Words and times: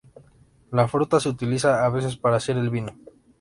La 0.71 0.87
fruta 0.87 1.19
se 1.19 1.29
utiliza 1.29 1.85
a 1.85 1.89
veces 1.89 2.17
para 2.17 2.37
hacer 2.37 2.57
el 2.57 2.71
vino. 2.71 2.91